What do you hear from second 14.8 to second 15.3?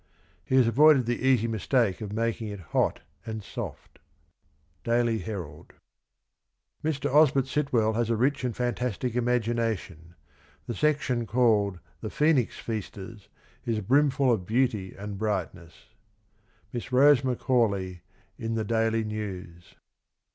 and